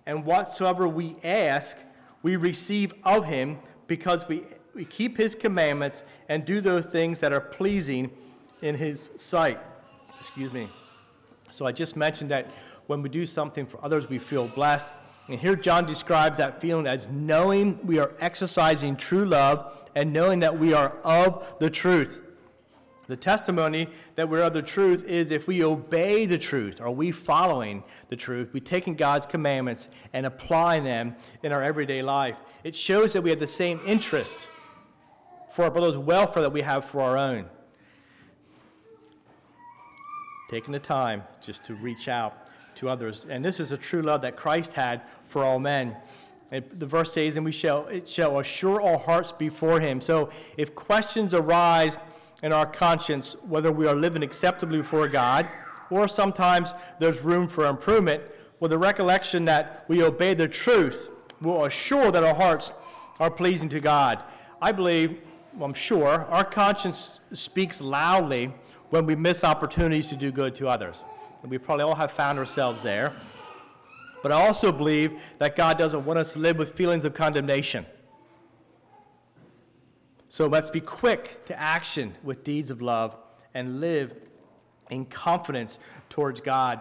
[0.07, 1.77] And whatsoever we ask,
[2.23, 7.33] we receive of him because we, we keep his commandments and do those things that
[7.33, 8.11] are pleasing
[8.61, 9.59] in his sight.
[10.19, 10.69] Excuse me.
[11.49, 12.47] So I just mentioned that
[12.87, 14.95] when we do something for others, we feel blessed.
[15.27, 20.39] And here John describes that feeling as knowing we are exercising true love and knowing
[20.39, 22.19] that we are of the truth.
[23.11, 27.11] The testimony that we're of the truth is if we obey the truth, are we
[27.11, 28.53] following the truth?
[28.53, 32.41] We taking God's commandments and applying them in our everyday life.
[32.63, 34.47] It shows that we have the same interest
[35.53, 37.47] for our brother's welfare that we have for our own.
[40.49, 43.25] Taking the time just to reach out to others.
[43.29, 45.97] And this is a true love that Christ had for all men.
[46.49, 49.99] It, the verse says, and we shall, it shall assure our hearts before him.
[49.99, 51.99] So if questions arise,
[52.41, 55.47] in our conscience whether we are living acceptably before God
[55.91, 58.23] or sometimes there's room for improvement,
[58.59, 62.71] with the recollection that we obey the truth will assure that our hearts
[63.19, 64.23] are pleasing to God.
[64.61, 65.19] I believe,
[65.53, 68.53] well, I'm sure, our conscience speaks loudly
[68.89, 71.03] when we miss opportunities to do good to others.
[71.41, 73.13] And we probably all have found ourselves there.
[74.21, 77.85] But I also believe that God doesn't want us to live with feelings of condemnation.
[80.31, 83.17] So let's be quick to action with deeds of love
[83.53, 84.13] and live
[84.89, 85.77] in confidence
[86.09, 86.79] towards God.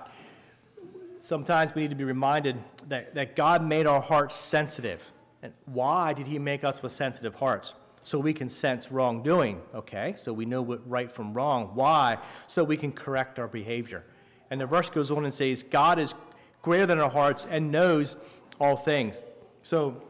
[1.19, 5.03] Sometimes we need to be reminded that, that God made our hearts sensitive.
[5.43, 7.75] And why did He make us with sensitive hearts?
[8.05, 10.15] So we can sense wrongdoing, okay?
[10.17, 11.73] So we know what right from wrong.
[11.75, 12.19] Why?
[12.47, 14.05] So we can correct our behavior.
[14.49, 16.15] And the verse goes on and says, God is
[16.63, 18.15] greater than our hearts and knows
[18.61, 19.25] all things.
[19.63, 20.01] So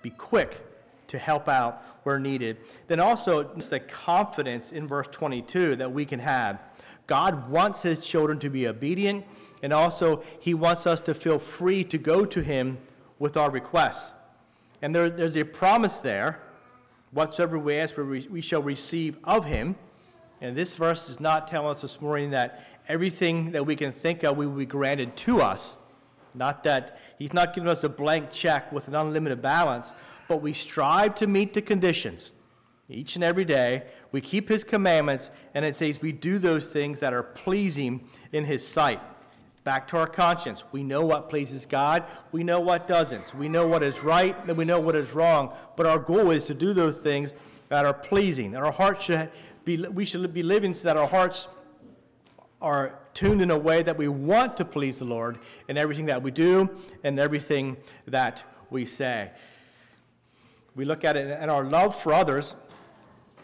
[0.00, 0.64] be quick
[1.08, 2.58] to help out where needed.
[2.86, 6.60] Then also, just the confidence in verse 22 that we can have.
[7.06, 9.24] God wants his children to be obedient,
[9.62, 12.78] and also he wants us to feel free to go to him
[13.18, 14.12] with our requests.
[14.80, 16.40] And there, there's a promise there
[17.10, 19.76] whatsoever we ask, for, we shall receive of him.
[20.40, 24.22] And this verse is not telling us this morning that everything that we can think
[24.22, 25.76] of will be granted to us.
[26.34, 29.94] Not that he's not giving us a blank check with an unlimited balance,
[30.28, 32.32] but we strive to meet the conditions
[32.88, 33.84] each and every day.
[34.12, 38.44] We keep his commandments, and it says we do those things that are pleasing in
[38.44, 39.00] his sight.
[39.64, 40.64] Back to our conscience.
[40.72, 43.34] We know what pleases God, we know what doesn't.
[43.34, 45.52] We know what is right, and we know what is wrong.
[45.76, 47.34] But our goal is to do those things
[47.68, 48.54] that are pleasing.
[48.54, 49.30] And our hearts should
[49.64, 51.48] be, we should be living so that our hearts
[52.62, 55.38] are tuned in a way that we want to please the Lord
[55.68, 56.70] in everything that we do
[57.04, 59.30] and everything that we say
[60.78, 62.54] we look at it and our love for others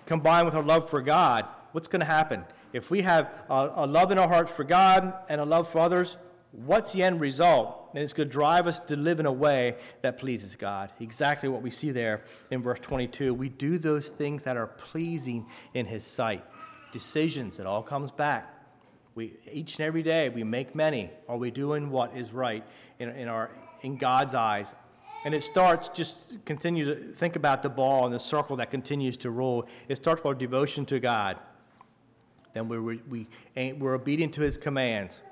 [0.06, 2.44] combined with our love for God, what's going to happen?
[2.72, 5.80] If we have a, a, love in our hearts for God and a love for
[5.80, 6.16] others,
[6.52, 7.90] what's the end result?
[7.92, 10.92] And it's going to drive us to live in a way that pleases God.
[11.00, 13.34] Exactly what we see there in verse 22.
[13.34, 16.44] We do those things that are pleasing in His sight.
[16.92, 18.48] Decisions, it all comes back.
[19.16, 21.10] We, each and every day, we make many.
[21.28, 22.64] Are we doing what is right
[23.00, 23.50] in, in, our,
[23.82, 24.76] in God's eyes?
[25.24, 29.16] And it starts, just continue to think about the ball and the circle that continues
[29.18, 29.66] to roll.
[29.88, 31.38] It starts with our devotion to God.
[32.52, 35.22] Then we're, we, we're obedient to his commands.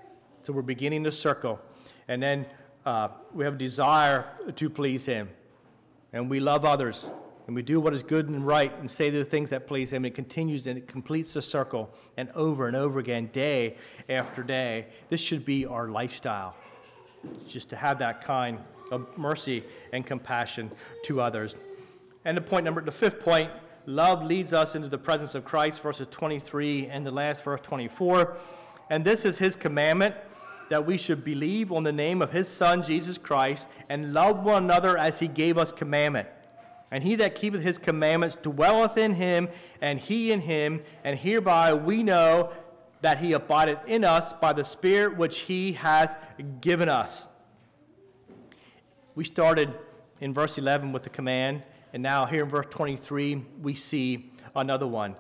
[0.43, 1.61] So we're beginning the circle.
[2.09, 2.47] And then
[2.87, 4.27] uh, we have a desire
[4.57, 5.29] to please him.
[6.13, 7.09] And we love others.
[7.47, 10.05] and we do what is good and right and say the things that please Him,
[10.05, 13.77] And it continues and it completes the circle and over and over again, day
[14.09, 14.87] after day.
[15.11, 16.55] This should be our lifestyle,
[17.47, 18.59] just to have that kind
[18.93, 20.71] of mercy and compassion
[21.05, 21.57] to others.
[22.25, 23.51] And the point number, the fifth point,
[23.87, 28.37] love leads us into the presence of Christ, verses 23 and the last verse 24.
[28.91, 30.15] And this is His commandment
[30.69, 34.65] that we should believe on the name of His Son, Jesus Christ, and love one
[34.65, 36.29] another as He gave us commandment.
[36.93, 39.49] And he that keepeth his commandments dwelleth in him,
[39.81, 40.83] and he in him.
[41.03, 42.53] And hereby we know
[43.01, 46.23] that he abideth in us by the Spirit which he hath
[46.61, 47.29] given us.
[49.15, 49.75] We started
[50.21, 54.87] in verse 11 with the command, and now here in verse 23, we see another
[54.87, 55.17] one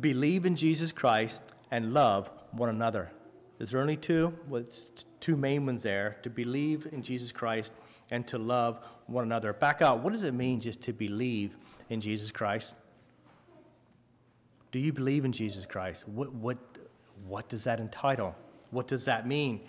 [0.00, 3.10] believe in Jesus Christ and love one another.
[3.58, 4.32] Is there only two?
[4.48, 7.72] Well, it's two main ones there to believe in Jesus Christ
[8.10, 9.52] and to love one another.
[9.52, 10.00] Back out.
[10.00, 11.56] What does it mean just to believe
[11.90, 12.74] in Jesus Christ?
[14.72, 16.08] Do you believe in Jesus Christ?
[16.08, 16.58] What, what,
[17.26, 18.34] what does that entitle?
[18.70, 19.60] What does that mean?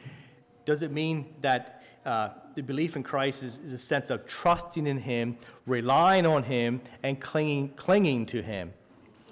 [0.66, 4.88] Does it mean that uh, the belief in Christ is, is, a sense of trusting
[4.88, 8.74] in Him, relying on Him, and clinging, clinging to Him?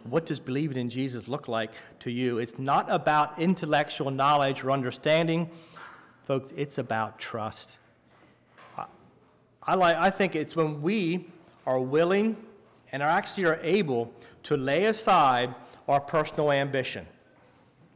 [0.03, 2.39] What does believing in Jesus look like to you?
[2.39, 5.49] It's not about intellectual knowledge or understanding,
[6.25, 7.77] folks, it's about trust.
[9.65, 11.27] I, like, I think it's when we
[11.65, 12.35] are willing
[12.91, 14.11] and are actually are able
[14.43, 15.53] to lay aside
[15.87, 17.05] our personal ambition.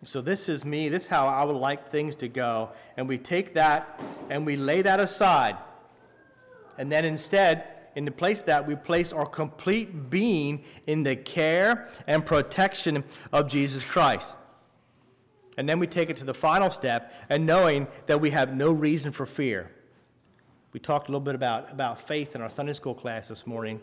[0.05, 2.69] So this is me, this is how I would like things to go.
[2.95, 5.57] And we take that and we lay that aside.
[6.77, 7.63] And then instead,
[7.95, 13.49] in the place that we place our complete being in the care and protection of
[13.49, 14.35] Jesus Christ.
[15.57, 18.71] And then we take it to the final step and knowing that we have no
[18.71, 19.71] reason for fear.
[20.73, 23.81] We talked a little bit about, about faith in our Sunday school class this morning.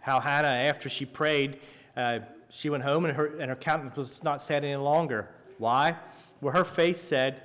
[0.00, 1.58] How Hannah, after she prayed,
[1.96, 2.18] uh,
[2.54, 5.26] she went home and her, and her countenance was not sad any longer.
[5.56, 5.96] Why?
[6.42, 7.42] Well, her face said,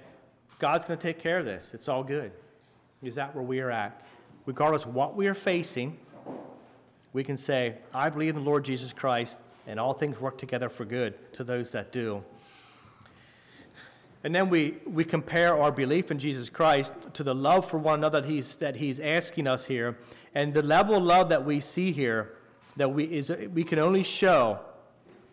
[0.60, 1.74] God's going to take care of this.
[1.74, 2.34] It's all good.
[3.02, 4.06] Is that where we are at?
[4.46, 5.98] Regardless of what we are facing,
[7.14, 10.68] we can say, I believe in the Lord Jesus Christ, and all things work together
[10.68, 12.22] for good to those that do.
[14.26, 18.00] And then we, we compare our belief in Jesus Christ to the love for one
[18.00, 19.98] another that he's, that he's asking us here.
[20.36, 22.34] And the level of love that we see here
[22.76, 24.60] that we, is, we can only show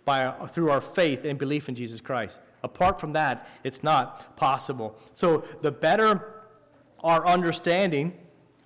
[0.05, 2.41] by, through our faith and belief in Jesus Christ.
[2.63, 4.97] Apart from that, it's not possible.
[5.13, 6.35] So the better
[7.03, 8.15] our understanding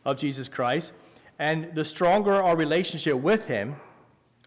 [0.05, 0.93] of Jesus Christ
[1.39, 3.77] and the stronger our relationship with Him,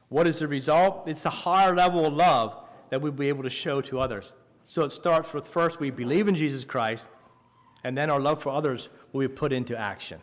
[0.09, 1.07] what is the result?
[1.07, 2.57] It's a higher level of love
[2.89, 4.33] that we'll be able to show to others.
[4.65, 7.09] So it starts with first we believe in Jesus Christ,
[7.83, 10.21] and then our love for others will be put into action.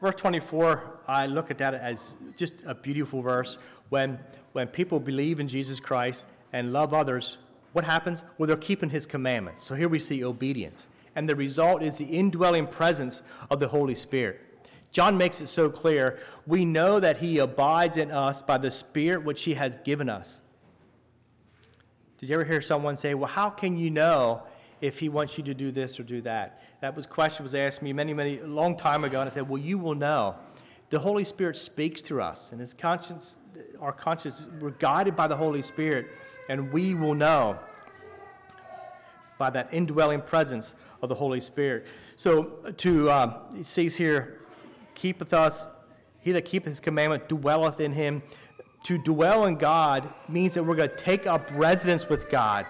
[0.00, 3.58] Verse 24, I look at that as just a beautiful verse.
[3.88, 4.18] When,
[4.52, 7.38] when people believe in Jesus Christ and love others,
[7.72, 8.24] what happens?
[8.38, 9.62] Well, they're keeping his commandments.
[9.62, 10.86] So here we see obedience.
[11.16, 14.40] And the result is the indwelling presence of the Holy Spirit.
[14.92, 16.18] John makes it so clear.
[16.46, 20.40] We know that he abides in us by the Spirit which he has given us.
[22.18, 24.42] Did you ever hear someone say, Well, how can you know
[24.80, 26.62] if he wants you to do this or do that?
[26.80, 29.60] That was question was asked me many, many, long time ago, and I said, Well,
[29.60, 30.36] you will know.
[30.90, 33.36] The Holy Spirit speaks through us, and his conscience,
[33.80, 36.06] our conscience, we're guided by the Holy Spirit,
[36.48, 37.58] and we will know
[39.38, 41.86] by that indwelling presence of the Holy Spirit.
[42.16, 42.42] So
[42.76, 44.40] to uh, it says here,
[44.94, 45.66] keepeth us,
[46.20, 48.22] he that keepeth his commandment dwelleth in him.
[48.84, 52.66] To dwell in God means that we're going to take up residence with God.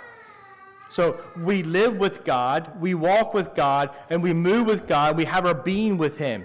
[0.90, 5.16] So we live with God, we walk with God, and we move with God.
[5.16, 6.44] We have our being with Him.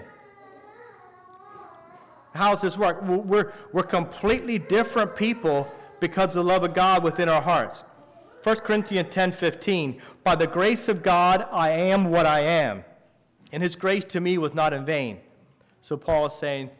[2.36, 3.02] How does this work?
[3.02, 5.70] We're, we're completely different people
[6.00, 7.84] because of the love of God within our hearts.
[8.42, 10.00] 1 Corinthians 10 15.
[10.22, 12.84] By the grace of God, I am what I am,
[13.50, 15.18] and His grace to me was not in vain.
[15.80, 16.70] So Paul is saying,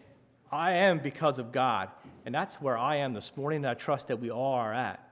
[0.52, 1.90] I am because of God.
[2.24, 5.02] And that's where I am this morning, and I trust that we all are at.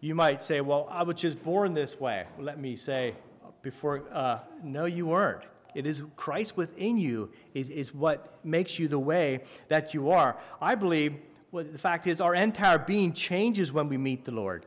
[0.00, 2.26] You might say, Well, I was just born this way.
[2.38, 3.14] Let me say
[3.62, 5.42] before, uh, no, you weren't.
[5.76, 10.38] It is Christ within you is, is what makes you the way that you are.
[10.60, 11.16] I believe
[11.52, 14.64] well, the fact is, our entire being changes when we meet the Lord.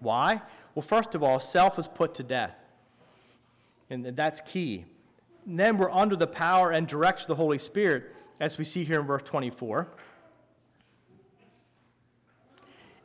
[0.00, 0.42] Why?
[0.74, 2.58] Well, first of all, self is put to death.
[3.88, 4.84] And that's key.
[5.46, 8.84] And then we're under the power and direction of the Holy Spirit, as we see
[8.84, 9.88] here in verse 24.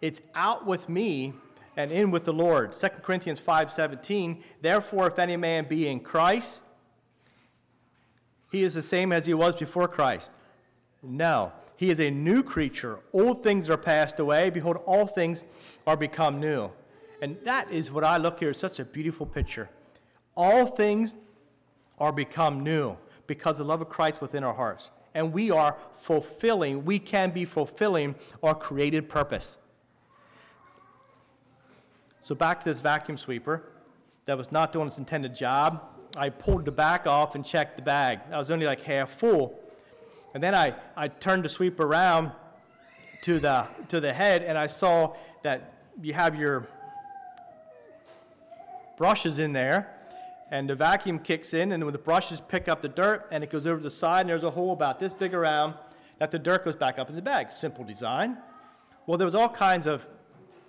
[0.02, 1.34] It's out with me
[1.78, 2.74] and in with the Lord.
[2.74, 6.64] 2 Corinthians 5:17, therefore if any man be in Christ,
[8.56, 10.32] he is the same as he was before Christ.
[11.04, 13.00] No, he is a new creature.
[13.12, 14.50] Old things are passed away.
[14.50, 15.44] Behold, all things
[15.86, 16.72] are become new.
[17.22, 19.70] And that is what I look here, such a beautiful picture.
[20.38, 21.16] All things
[22.00, 22.96] are become new
[23.28, 24.90] because the love of Christ within our hearts.
[25.14, 29.58] And we are fulfilling, we can be fulfilling our created purpose.
[32.22, 33.64] So back to this vacuum sweeper
[34.26, 35.84] that was not doing its intended job.
[36.16, 38.20] I pulled the back off and checked the bag.
[38.32, 39.60] I was only like half full.
[40.34, 42.32] And then I, I turned the sweep around
[43.24, 46.68] to the, to the head and I saw that you have your
[48.98, 49.96] brushes in there
[50.52, 53.66] and the vacuum kicks in, and the brushes pick up the dirt, and it goes
[53.66, 55.74] over the side, and there's a hole about this big around,
[56.20, 57.52] that the dirt goes back up in the bag.
[57.52, 58.38] Simple design.
[59.08, 60.08] Well, there was all kinds of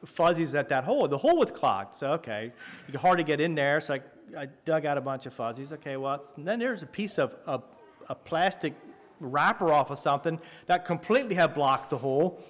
[0.04, 1.06] fuzzies at that hole.
[1.08, 2.52] The hole was clogged, so okay,
[2.86, 3.80] you could hardly get in there.
[3.80, 4.00] So I,
[4.36, 5.72] I dug out a bunch of fuzzies.
[5.72, 7.60] Okay, well, then there's a piece of a,
[8.08, 8.74] a plastic
[9.20, 12.42] wrapper off of something that completely had blocked the hole.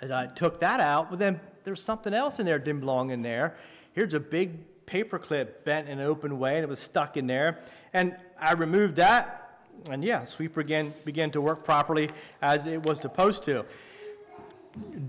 [0.00, 3.22] As I took that out, but then there's something else in there didn't belong in
[3.22, 3.56] there.
[3.92, 4.52] Here's a big
[4.86, 7.58] paperclip bent in an open way and it was stuck in there.
[7.92, 9.60] And I removed that,
[9.90, 12.10] and yeah, sweeper again began to work properly
[12.40, 13.64] as it was supposed to.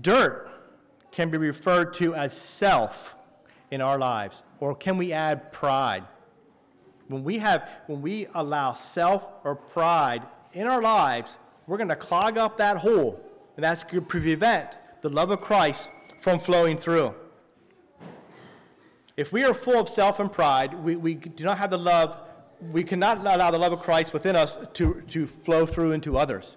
[0.00, 0.50] Dirt
[1.12, 3.16] can be referred to as self
[3.70, 6.04] in our lives, or can we add pride?
[7.08, 11.96] When we have when we allow self or pride in our lives, we're going to
[11.96, 13.20] clog up that hole,
[13.56, 17.14] and that's going to prevent the love of Christ from flowing through.
[19.16, 22.16] If we are full of self and pride, we, we do not have the love,
[22.72, 26.56] we cannot allow the love of Christ within us to, to flow through into others.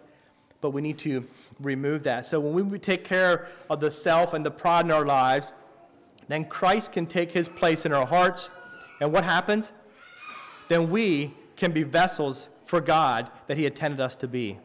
[0.61, 1.27] But we need to
[1.59, 2.25] remove that.
[2.25, 5.51] So when we take care of the self and the pride in our lives,
[6.33, 8.49] then Christ can take his place in our hearts.
[8.99, 9.71] And what happens?
[10.67, 14.59] Then we can be vessels for God that he intended us to be.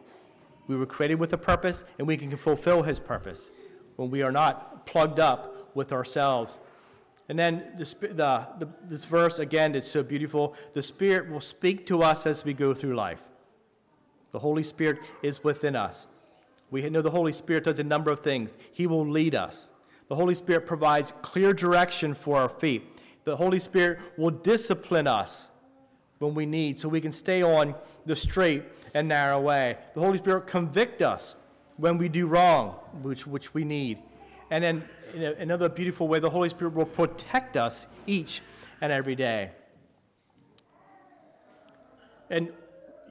[0.66, 3.50] We were created with a purpose, and we can fulfill his purpose
[3.96, 6.58] when we are not plugged up with ourselves
[7.28, 10.54] and then the, the, the, this verse, again, it's so beautiful.
[10.72, 13.20] The Spirit will speak to us as we go through life.
[14.32, 16.08] The Holy Spirit is within us.
[16.70, 18.56] We know the Holy Spirit does a number of things.
[18.72, 19.72] He will lead us.
[20.08, 22.84] The Holy Spirit provides clear direction for our feet.
[23.24, 25.48] The Holy Spirit will discipline us
[26.18, 27.74] when we need so we can stay on
[28.06, 29.76] the straight and narrow way.
[29.94, 31.36] The Holy Spirit convict us
[31.76, 32.70] when we do wrong,
[33.02, 33.98] which, which we need.
[34.50, 38.40] And then in a, another beautiful way, the Holy Spirit will protect us each
[38.80, 39.50] and every day.
[42.30, 42.52] And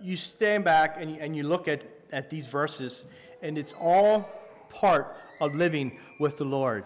[0.01, 3.03] you stand back and and you look at, at these verses,
[3.41, 4.29] and it's all
[4.69, 6.85] part of living with the Lord.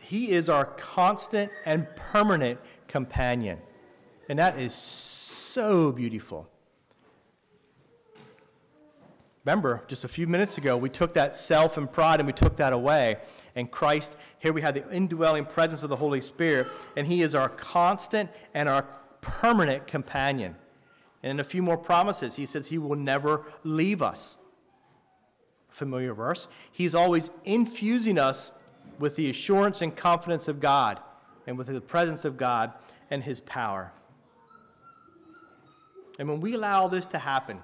[0.00, 3.58] He is our constant and permanent companion.
[4.28, 6.48] And that is so beautiful.
[9.44, 12.56] Remember, just a few minutes ago, we took that self and pride and we took
[12.56, 13.16] that away.
[13.54, 17.34] And Christ, here we have the indwelling presence of the Holy Spirit, and He is
[17.34, 18.82] our constant and our
[19.20, 20.54] permanent companion.
[21.22, 24.38] And in a few more promises, He says He will never leave us.
[25.78, 26.48] Familiar verse.
[26.72, 28.52] He's always infusing us
[28.98, 30.98] with the assurance and confidence of God
[31.46, 32.72] and with the presence of God
[33.10, 33.92] and His power.
[36.18, 37.60] And when we allow this to happen,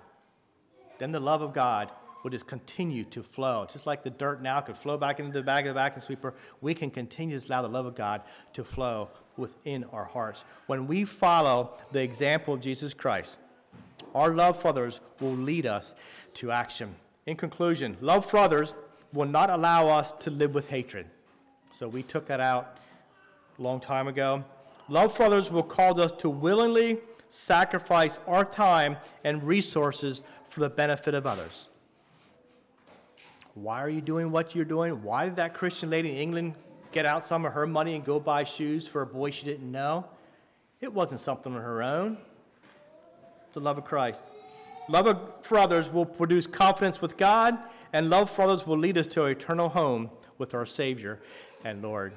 [0.99, 1.91] then the love of God
[2.23, 3.67] will just continue to flow.
[3.71, 6.35] Just like the dirt now could flow back into the bag of the vacuum sweeper,
[6.61, 10.45] we can continue to allow the love of God to flow within our hearts.
[10.69, 13.41] When we follow the example of Jesus Christ,
[14.15, 15.97] our love for others will lead us
[16.35, 16.95] to action.
[17.27, 18.75] In conclusion, love for others
[19.13, 21.07] will not allow us to live with hatred.
[21.73, 22.77] So we took that out
[23.59, 24.45] a long time ago.
[24.89, 26.99] Love for others will cause us to willingly
[27.31, 31.69] sacrifice our time and resources for the benefit of others.
[33.55, 35.03] Why are you doing what you're doing?
[35.03, 36.55] Why did that Christian lady in England
[36.93, 39.71] get out some of her money and go buy shoes for a boy she didn't
[39.71, 40.05] know?
[40.81, 42.19] It wasn't something on her own.
[43.53, 44.25] The love of Christ.
[44.89, 47.59] Love for others will produce confidence with God,
[47.93, 51.21] and love for others will lead us to an eternal home with our Savior
[51.65, 52.13] and Lord.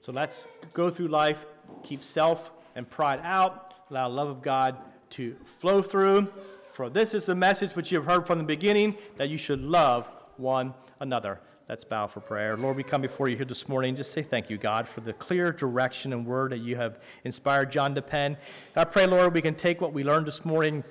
[0.00, 1.44] So let's go through life,
[1.82, 4.76] keep self and pride out, allow love of God
[5.10, 6.28] to flow through.
[6.68, 9.60] For this is the message which you have heard from the beginning, that you should
[9.60, 11.40] love one another.
[11.68, 12.56] Let's bow for prayer.
[12.56, 13.94] Lord, we come before you here this morning.
[13.94, 17.70] Just say thank you, God, for the clear direction and word that you have inspired
[17.70, 18.36] John to pen.
[18.74, 20.82] I pray, Lord, we can take what we learned this morning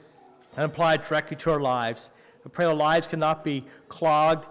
[0.55, 2.11] and apply it directly to our lives.
[2.45, 4.47] I pray our lives cannot be clogged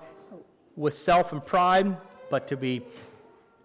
[0.76, 1.96] with self and pride,
[2.30, 2.82] but to be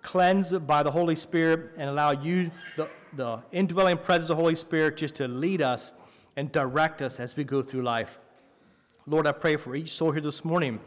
[0.02, 4.56] cleansed by the Holy Spirit and allow you, the, the indwelling presence of the Holy
[4.56, 5.94] Spirit, just to lead us
[6.36, 8.20] and direct us as we go through life.
[9.08, 10.80] Lord, I pray for each soul here this morning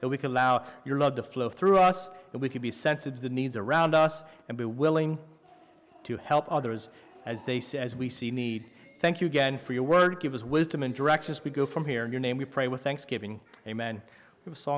[0.00, 3.16] that we can allow your love to flow through us and we can be sensitive
[3.16, 5.18] to the needs around us and be willing
[6.04, 6.88] to help others
[7.24, 8.64] as, they, as we see need.
[8.98, 10.20] Thank you again for your word.
[10.20, 12.06] Give us wisdom and direction as we go from here.
[12.06, 13.40] In your name we pray with thanksgiving.
[13.66, 13.96] Amen.
[13.96, 14.74] We have a song.